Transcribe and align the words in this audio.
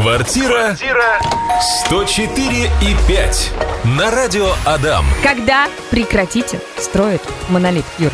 Квартира 0.00 0.74
104 1.84 2.70
и 2.80 2.96
5 3.06 3.52
на 3.84 4.10
радио 4.10 4.48
Адам. 4.64 5.04
Когда 5.22 5.68
прекратите 5.90 6.58
строить 6.78 7.20
монолит, 7.50 7.84
Юр? 7.98 8.10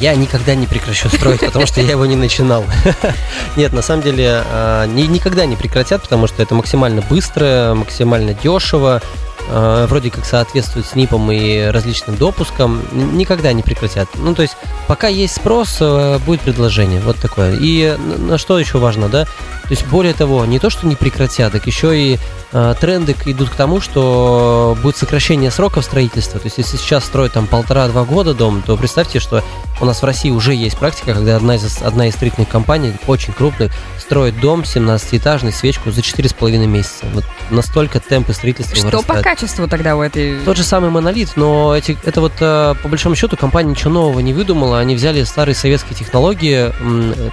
Я 0.00 0.14
никогда 0.14 0.54
не 0.54 0.66
прекращу 0.66 1.10
строить, 1.10 1.40
потому 1.40 1.66
что 1.66 1.82
я 1.82 1.90
его 1.90 2.06
не 2.06 2.16
начинал. 2.16 2.64
Нет, 3.56 3.74
на 3.74 3.82
самом 3.82 4.02
деле 4.02 4.44
а, 4.46 4.86
никогда 4.86 5.44
не 5.44 5.56
прекратят, 5.56 6.00
потому 6.00 6.26
что 6.26 6.42
это 6.42 6.54
максимально 6.54 7.02
быстро, 7.02 7.74
максимально 7.74 8.32
дешево, 8.32 9.02
а, 9.48 9.86
вроде 9.86 10.10
как 10.10 10.24
соответствует 10.24 10.86
СНИПам 10.86 11.30
и 11.30 11.66
различным 11.66 12.16
допускам, 12.16 12.82
никогда 12.92 13.52
не 13.52 13.62
прекратят. 13.62 14.08
Ну, 14.14 14.34
то 14.34 14.42
есть, 14.42 14.56
пока 14.88 15.08
есть 15.08 15.36
спрос, 15.36 15.78
э, 15.80 16.18
будет 16.26 16.40
предложение, 16.40 17.00
вот 17.00 17.16
такое. 17.16 17.56
И 17.60 17.96
на 17.96 18.38
что 18.38 18.58
еще 18.58 18.78
важно, 18.78 19.08
да? 19.08 19.24
То 19.24 19.70
есть, 19.70 19.86
более 19.86 20.14
того, 20.14 20.44
не 20.46 20.58
то, 20.58 20.70
что 20.70 20.86
не 20.86 20.96
прекратят, 20.96 21.52
так 21.52 21.66
еще 21.66 21.96
и 21.96 22.18
э, 22.52 22.74
тренды 22.80 23.14
идут 23.26 23.50
к 23.50 23.54
тому, 23.54 23.80
что 23.80 24.76
будет 24.82 24.96
сокращение 24.96 25.50
сроков 25.50 25.84
строительства. 25.84 26.40
То 26.40 26.46
есть, 26.46 26.58
если 26.58 26.76
сейчас 26.76 27.04
строят 27.04 27.32
там 27.32 27.46
полтора-два 27.46 28.04
года 28.04 28.34
дом, 28.34 28.62
то 28.62 28.76
представьте, 28.76 29.20
что 29.20 29.42
у 29.80 29.84
нас 29.84 30.02
в 30.02 30.04
России 30.04 30.30
уже 30.30 30.54
есть 30.54 30.76
практика, 30.78 31.14
когда 31.14 31.36
одна 31.36 31.56
из, 31.56 31.82
одна 31.82 32.08
из 32.08 32.14
строительных 32.14 32.48
компаний, 32.48 32.94
очень 33.06 33.32
крупных, 33.32 33.72
строит 33.98 34.40
дом 34.40 34.62
17-этажный, 34.62 35.52
свечку 35.52 35.90
за 35.90 36.00
4,5 36.00 36.66
месяца. 36.66 37.06
Вот 37.12 37.24
настолько 37.50 38.00
темпы 38.00 38.32
строительства 38.32 38.76
Что 38.76 38.86
вырастают. 38.86 39.06
по 39.06 39.22
качеству 39.22 39.68
тогда 39.68 39.96
у 39.96 40.02
этой... 40.02 40.40
Тот 40.44 40.56
же 40.56 40.62
самый 40.62 40.90
монолит, 40.90 41.32
но 41.36 41.76
эти, 41.76 41.96
это 42.04 42.20
вот 42.20 42.32
э, 42.40 42.74
по 42.82 42.88
большому 42.88 43.14
счету 43.14 43.36
компания 43.36 43.70
ничего 43.70 43.90
нового 43.90 44.20
не 44.20 44.32
выдумала. 44.32 44.78
Они 44.78 44.94
взяли 44.94 45.22
старые 45.24 45.54
советские 45.54 45.96
технологии, 45.96 46.72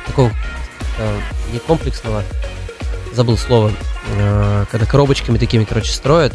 такого 0.05 0.31
Э, 0.97 1.19
не 1.51 1.59
комплексного, 1.59 2.23
забыл 3.13 3.37
слово, 3.37 3.71
э, 4.15 4.65
когда 4.69 4.85
коробочками 4.85 5.37
такими, 5.37 5.63
короче, 5.63 5.91
строят. 5.91 6.33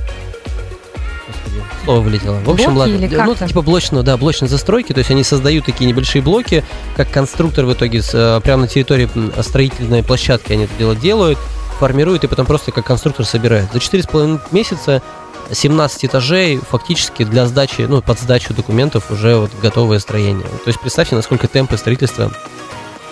Слово 1.85 2.01
вылетело. 2.01 2.41
В 2.45 2.51
общем, 2.51 2.75
блоки 2.75 2.91
ладно. 2.91 3.25
Ну, 3.41 3.47
типа 3.47 3.63
блочного, 3.63 4.03
да, 4.03 4.17
блочной 4.17 4.49
застройки, 4.49 4.93
то 4.93 4.99
есть 4.99 5.11
они 5.11 5.23
создают 5.23 5.65
такие 5.65 5.87
небольшие 5.87 6.23
блоки, 6.23 6.65
как 6.97 7.11
конструктор 7.11 7.65
в 7.65 7.73
итоге 7.73 8.03
э, 8.13 8.41
прямо 8.43 8.63
на 8.63 8.69
территории 8.69 9.09
строительной 9.43 10.03
площадки 10.03 10.53
они 10.53 10.65
это 10.65 10.73
дело 10.79 10.95
делают, 10.95 11.39
формируют 11.79 12.25
и 12.25 12.27
потом 12.27 12.47
просто 12.47 12.73
как 12.73 12.87
конструктор 12.87 13.25
собирает. 13.25 13.73
За 13.73 13.79
4,5 13.79 14.41
месяца 14.51 15.03
17 15.51 16.05
этажей 16.05 16.59
фактически 16.59 17.25
для 17.25 17.47
сдачи, 17.47 17.83
ну, 17.83 18.03
под 18.03 18.19
сдачу 18.19 18.55
документов 18.55 19.11
уже 19.11 19.37
вот 19.37 19.51
готовое 19.63 19.99
строение. 19.99 20.47
То 20.47 20.69
есть 20.69 20.81
представьте, 20.81 21.17
насколько 21.17 21.49
темпы 21.49 21.77
строительства 21.77 22.33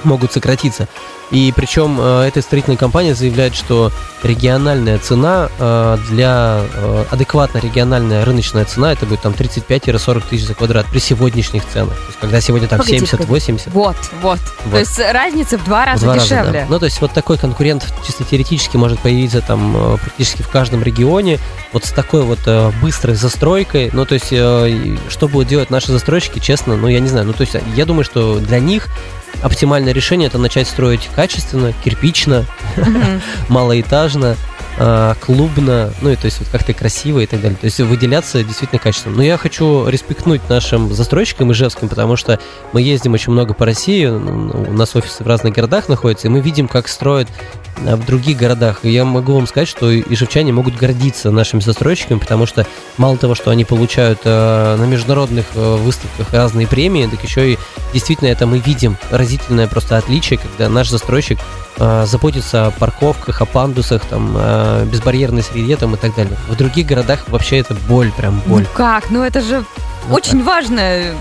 могут 0.05 0.33
сократиться. 0.33 0.89
И 1.31 1.53
причем 1.55 1.99
э, 2.01 2.29
эта 2.29 2.41
строительная 2.41 2.77
компания 2.77 3.15
заявляет, 3.15 3.57
что 3.57 3.91
региональная 4.23 4.99
цена 4.99 5.49
э, 5.59 5.99
для 6.09 6.61
э, 6.73 7.05
адекватно 7.11 7.59
региональная 7.59 8.25
рыночная 8.25 8.65
цена 8.65 8.93
это 8.93 9.07
будет 9.07 9.23
там 9.23 9.33
35-40 9.33 10.23
тысяч 10.29 10.47
за 10.47 10.55
квадрат 10.55 10.87
при 10.87 11.01
сегодняшних 11.01 11.67
ценах. 11.67 11.97
То 11.97 12.07
есть, 12.07 12.19
когда 12.21 12.41
сегодня 12.41 12.69
там 12.69 12.81
70-80. 12.81 13.71
Вот, 13.73 13.97
вот, 14.23 14.39
вот. 14.65 14.73
То 14.73 14.79
есть 14.79 14.99
разница 14.99 15.59
в 15.59 15.65
два 15.65 15.85
раза 15.85 16.03
в 16.03 16.05
два 16.05 16.15
дешевле. 16.15 16.37
Раза, 16.39 16.53
да. 16.53 16.67
Ну, 16.69 16.79
то 16.79 16.85
есть 16.85 17.01
вот 17.01 17.13
такой 17.13 17.39
конкурент 17.39 17.85
чисто 18.07 18.23
теоретически 18.23 18.77
может 18.77 19.01
появиться 19.01 19.41
там 19.41 19.99
практически 20.01 20.43
в 20.43 20.49
каждом 20.49 20.83
регионе. 20.85 21.41
Вот 21.73 21.85
с 21.85 21.91
такой 21.91 22.23
вот 22.23 22.39
быстрой 22.81 23.17
застройкой. 23.17 23.91
Ну, 23.93 24.07
то 24.07 24.15
есть, 24.15 24.29
что 24.29 25.29
будут 25.29 25.49
делать 25.49 25.71
наши 25.71 25.91
застройщики, 25.91 26.39
честно, 26.39 26.77
ну, 26.77 26.87
я 26.87 27.01
не 27.01 27.09
знаю. 27.09 27.27
Ну, 27.27 27.33
то 27.33 27.43
есть, 27.43 27.57
я 27.75 27.85
думаю, 27.85 28.05
что 28.05 28.39
для 28.39 28.61
них 28.61 28.89
оптимальное 29.43 29.93
решение 29.93 30.29
это 30.29 30.39
начать 30.39 30.69
строить 30.69 31.09
качественно, 31.15 31.73
кирпично, 31.85 32.45
малоэтажно, 33.49 34.37
а, 34.79 35.15
клубно, 35.15 35.93
ну 36.03 36.11
и 36.11 36.17
то 36.17 36.27
есть 36.27 36.39
вот 36.39 36.49
как-то 36.49 36.75
красиво 36.75 37.21
и 37.21 37.27
так 37.27 37.41
далее. 37.41 37.57
То 37.59 37.65
есть 37.65 37.81
выделяться 37.81 38.43
действительно 38.43 38.79
качественно. 38.79 39.17
Но 39.17 39.23
я 39.23 39.39
хочу 39.39 39.89
респектнуть 39.89 40.49
нашим 40.49 40.93
застройщикам 40.93 41.53
ижевским, 41.53 41.89
потому 41.89 42.17
что 42.17 42.39
мы 42.73 42.83
ездим 42.83 43.15
очень 43.15 43.33
много 43.33 43.55
по 43.55 43.65
России, 43.65 44.05
у 44.07 44.73
нас 44.73 44.95
офисы 44.95 45.25
в 45.25 45.27
разных 45.27 45.55
городах 45.55 45.89
находятся, 45.89 46.29
и 46.29 46.31
мы 46.31 46.41
видим, 46.41 46.69
как 46.69 46.89
строят 46.89 47.29
в 47.79 48.05
других 48.07 48.37
городах. 48.37 48.81
И 48.85 48.91
я 48.91 49.05
могу 49.05 49.35
вам 49.35 49.47
сказать, 49.47 49.69
что 49.69 49.99
ижевчане 49.99 50.53
могут 50.53 50.77
гордиться 50.77 51.31
нашими 51.31 51.61
застройщиками, 51.61 52.19
потому 52.19 52.47
что 52.47 52.67
мало 52.97 53.17
того, 53.17 53.35
что 53.35 53.51
они 53.51 53.65
получают 53.65 54.21
э, 54.25 54.77
на 54.77 54.85
международных 54.85 55.47
э, 55.55 55.77
выставках 55.77 56.33
разные 56.33 56.67
премии, 56.67 57.07
так 57.07 57.23
еще 57.23 57.53
и 57.53 57.59
действительно 57.93 58.29
это 58.29 58.47
мы 58.47 58.59
видим 58.59 58.97
разительное 59.11 59.69
просто 59.69 59.97
отличие, 59.97 60.39
когда 60.39 60.69
наш 60.69 60.89
застройщик 60.89 61.39
э, 61.79 62.05
заботится 62.07 62.67
о 62.67 62.71
парковках, 62.71 63.43
о 63.43 63.47
пандусах, 63.47 64.03
там, 64.05 64.35
э, 64.37 64.87
безбарьерной 64.91 65.43
среде 65.43 65.77
там, 65.77 65.95
и 65.95 65.99
так 65.99 66.15
далее. 66.15 66.37
В 66.49 66.57
других 66.57 66.87
городах 66.87 67.29
вообще 67.29 67.59
это 67.59 67.75
боль, 67.89 68.11
прям 68.13 68.41
боль. 68.47 68.63
Ну 68.63 68.69
как? 68.75 69.11
Ну 69.11 69.23
это 69.23 69.41
же 69.41 69.65
вот 70.09 70.19
очень 70.19 70.39
так. 70.39 70.47
важно 70.47 71.15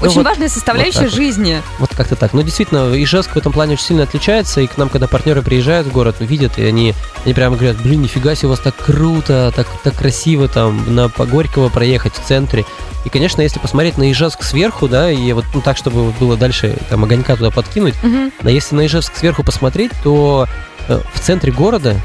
ну, 0.00 0.06
очень 0.06 0.16
вот, 0.16 0.26
важная 0.26 0.48
составляющая 0.48 1.02
вот 1.04 1.12
жизни. 1.12 1.62
Вот. 1.78 1.90
вот 1.90 1.96
как-то 1.96 2.16
так. 2.16 2.32
Ну, 2.32 2.42
действительно, 2.42 2.92
Ижевск 2.94 3.32
в 3.32 3.36
этом 3.36 3.52
плане 3.52 3.74
очень 3.74 3.84
сильно 3.84 4.04
отличается, 4.04 4.60
и 4.60 4.66
к 4.66 4.76
нам, 4.76 4.88
когда 4.88 5.06
партнеры 5.06 5.42
приезжают 5.42 5.86
в 5.86 5.92
город, 5.92 6.16
видят, 6.20 6.58
и 6.58 6.64
они, 6.64 6.94
они 7.24 7.34
прямо 7.34 7.56
говорят, 7.56 7.76
блин, 7.82 8.02
нифига 8.02 8.34
себе, 8.34 8.48
у 8.48 8.50
вас 8.50 8.60
так 8.60 8.76
круто, 8.76 9.52
так, 9.54 9.66
так 9.82 9.94
красиво 9.94 10.48
там 10.48 10.94
на 10.94 11.08
по 11.08 11.26
Горького 11.26 11.68
проехать 11.68 12.14
в 12.14 12.26
центре. 12.26 12.64
И, 13.04 13.08
конечно, 13.08 13.40
если 13.42 13.58
посмотреть 13.58 13.98
на 13.98 14.10
Ижевск 14.10 14.42
сверху, 14.42 14.88
да, 14.88 15.10
и 15.10 15.32
вот 15.32 15.44
ну, 15.54 15.60
так, 15.60 15.76
чтобы 15.76 16.12
было 16.12 16.36
дальше 16.36 16.76
там 16.88 17.04
огонька 17.04 17.36
туда 17.36 17.50
подкинуть, 17.50 17.94
угу. 18.02 18.30
но 18.42 18.50
если 18.50 18.74
на 18.74 18.86
Ижевск 18.86 19.16
сверху 19.16 19.42
посмотреть, 19.42 19.92
то 20.02 20.46
э, 20.88 21.00
в 21.12 21.20
центре 21.20 21.52
города 21.52 21.96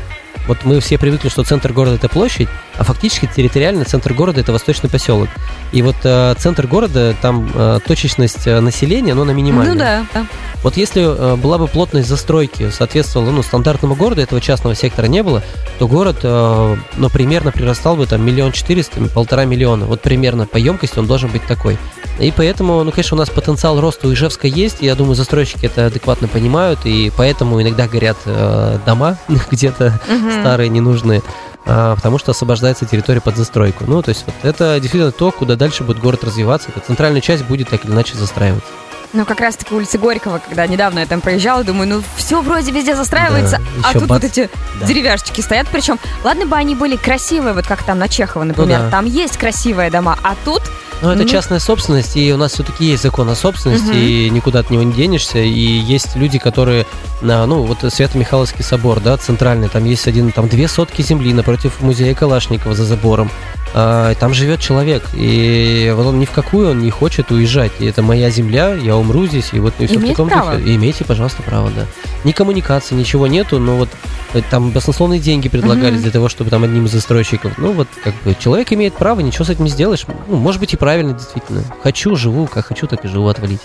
вот 0.47 0.59
мы 0.63 0.79
все 0.79 0.97
привыкли, 0.97 1.29
что 1.29 1.43
центр 1.43 1.73
города 1.73 1.95
это 1.95 2.07
площадь, 2.07 2.49
а 2.77 2.83
фактически 2.83 3.29
территориально 3.33 3.85
центр 3.85 4.13
города 4.13 4.41
это 4.41 4.51
восточный 4.51 4.89
поселок. 4.89 5.29
И 5.71 5.81
вот 5.81 5.95
э, 6.03 6.35
центр 6.37 6.67
города, 6.67 7.15
там 7.21 7.49
э, 7.53 7.79
точечность 7.85 8.47
э, 8.47 8.59
населения, 8.59 9.13
но 9.13 9.23
на 9.25 9.31
минимальная. 9.31 10.05
Ну 10.05 10.07
да. 10.13 10.25
Вот 10.63 10.77
если 10.77 11.03
э, 11.03 11.35
была 11.35 11.57
бы 11.57 11.67
плотность 11.67 12.07
застройки 12.07 12.69
соответствовала 12.69 13.31
ну, 13.31 13.43
стандартному 13.43 13.95
городу, 13.95 14.21
этого 14.21 14.41
частного 14.41 14.75
сектора 14.75 15.07
не 15.07 15.23
было, 15.23 15.43
то 15.79 15.87
город, 15.87 16.19
э, 16.23 16.75
ну, 16.97 17.09
примерно 17.09 17.51
прирастал 17.51 17.95
бы 17.95 18.05
там 18.07 18.25
миллион 18.25 18.51
четыреста, 18.51 19.01
полтора 19.13 19.45
миллиона. 19.45 19.85
Вот 19.85 20.01
примерно 20.01 20.45
по 20.45 20.57
емкости 20.57 20.99
он 20.99 21.07
должен 21.07 21.29
быть 21.29 21.45
такой. 21.45 21.77
И 22.19 22.31
поэтому, 22.35 22.83
ну, 22.83 22.91
конечно, 22.91 23.15
у 23.15 23.19
нас 23.19 23.29
потенциал 23.29 23.79
роста 23.81 24.07
у 24.07 24.13
Ижевска 24.13 24.47
есть, 24.47 24.77
и 24.81 24.85
я 24.85 24.95
думаю, 24.95 25.15
застройщики 25.15 25.65
это 25.65 25.87
адекватно 25.87 26.27
понимают, 26.27 26.85
и 26.85 27.11
поэтому 27.15 27.61
иногда 27.61 27.87
горят 27.87 28.17
э, 28.25 28.79
дома 28.85 29.17
где-то 29.51 29.99
угу. 30.07 30.31
старые, 30.39 30.69
ненужные, 30.69 31.21
потому 31.65 32.19
что 32.19 32.31
освобождается 32.31 32.85
территория 32.85 33.21
под 33.21 33.35
застройку. 33.35 33.85
Ну, 33.87 34.01
то 34.01 34.09
есть 34.09 34.23
вот 34.25 34.35
это 34.43 34.79
действительно 34.79 35.11
то, 35.11 35.31
куда 35.31 35.55
дальше 35.55 35.83
будет 35.83 35.99
город 35.99 36.23
развиваться. 36.23 36.69
Эта 36.69 36.85
центральная 36.85 37.21
часть 37.21 37.43
будет 37.45 37.69
так 37.69 37.83
или 37.85 37.91
иначе 37.91 38.15
застраиваться. 38.15 38.69
Ну, 39.13 39.25
как 39.25 39.39
раз-таки 39.39 39.73
улица 39.73 39.97
Горького, 39.97 40.39
когда 40.39 40.67
недавно 40.67 40.99
я 40.99 41.05
там 41.05 41.21
проезжала, 41.21 41.63
думаю, 41.63 41.87
ну, 41.87 42.03
все 42.17 42.41
вроде 42.41 42.71
везде 42.71 42.95
застраивается, 42.95 43.59
да, 43.77 43.89
а 43.89 43.93
тут 43.93 44.07
бац. 44.07 44.21
вот 44.21 44.23
эти 44.25 44.49
да. 44.79 44.85
деревяшечки 44.85 45.39
стоят. 45.39 45.67
Причем, 45.71 45.99
ладно 46.23 46.45
бы 46.45 46.57
они 46.57 46.75
были 46.75 46.97
красивые, 46.97 47.53
вот 47.53 47.65
как 47.65 47.83
там 47.83 47.97
на 47.97 48.09
Чехова, 48.09 48.43
например, 48.43 48.79
ну, 48.79 48.85
да. 48.85 48.91
там 48.91 49.05
есть 49.05 49.37
красивые 49.37 49.89
дома, 49.89 50.17
а 50.21 50.35
тут 50.43 50.63
ну, 51.01 51.11
это 51.11 51.23
mm-hmm. 51.23 51.27
частная 51.29 51.59
собственность, 51.59 52.15
и 52.15 52.33
у 52.33 52.37
нас 52.37 52.53
все-таки 52.53 52.85
есть 52.85 53.03
закон 53.03 53.29
о 53.29 53.35
собственности, 53.35 53.91
mm-hmm. 53.91 54.27
и 54.27 54.29
никуда 54.29 54.59
от 54.59 54.69
него 54.69 54.83
не 54.83 54.93
денешься. 54.93 55.39
И 55.39 55.49
есть 55.49 56.15
люди, 56.15 56.39
которые, 56.39 56.85
ну, 57.21 57.63
вот 57.63 57.79
Свято-Михайловский 57.93 58.63
собор, 58.63 58.99
да, 58.99 59.17
центральный, 59.17 59.69
там 59.69 59.85
есть 59.85 60.07
один, 60.07 60.31
там 60.31 60.47
две 60.47 60.67
сотки 60.67 61.01
земли 61.01 61.33
напротив 61.33 61.81
музея 61.81 62.15
Калашникова 62.15 62.73
за 62.75 62.85
забором. 62.85 63.29
А, 63.77 64.15
там 64.15 64.33
живет 64.33 64.61
человек, 64.61 65.03
и 65.13 65.93
вот 65.97 66.05
он 66.05 66.17
ни 66.17 66.23
в 66.23 66.31
какую 66.31 66.71
он 66.71 66.79
не 66.79 66.89
хочет 66.89 67.29
уезжать. 67.29 67.73
И 67.79 67.85
это 67.85 68.01
моя 68.01 68.29
земля, 68.29 68.73
я 68.73 68.95
умру 68.95 69.25
здесь, 69.25 69.49
и 69.51 69.59
вот 69.59 69.73
и 69.79 69.85
все 69.85 69.99
в 69.99 70.07
таком 70.07 70.29
право. 70.29 70.53
духе. 70.55 70.71
И 70.71 70.75
имейте, 70.77 71.03
пожалуйста, 71.03 71.43
право, 71.43 71.69
да. 71.71 71.85
Ни 72.23 72.31
коммуникации, 72.31 72.95
ничего 72.95 73.27
нету, 73.27 73.59
но 73.59 73.75
вот 73.75 73.89
э, 74.33 74.41
там 74.49 74.71
баснословные 74.71 75.19
деньги 75.19 75.49
предлагались 75.49 75.99
mm-hmm. 75.99 76.03
для 76.03 76.11
того, 76.11 76.29
чтобы 76.29 76.51
там 76.51 76.63
одним 76.63 76.85
из 76.85 76.93
застройщиков. 76.93 77.57
Ну 77.57 77.73
вот 77.73 77.89
как 78.01 78.13
бы 78.23 78.33
человек 78.39 78.71
имеет 78.71 78.93
право, 78.93 79.19
ничего 79.19 79.43
с 79.43 79.49
этим 79.49 79.65
не 79.65 79.69
сделаешь. 79.69 80.05
Ну, 80.29 80.37
может 80.37 80.61
быть 80.61 80.71
и 80.71 80.77
правильно, 80.77 81.11
действительно. 81.11 81.61
Хочу, 81.83 82.15
живу, 82.15 82.47
как 82.47 82.67
хочу, 82.67 82.87
так 82.87 83.03
и 83.03 83.09
живу, 83.09 83.27
отвалите. 83.27 83.61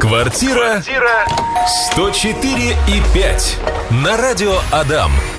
Квартира 0.00 0.82
104 1.92 2.70
и 2.70 3.02
5 3.12 3.58
на 3.90 4.16
радио 4.16 4.54
Адам. 4.70 5.12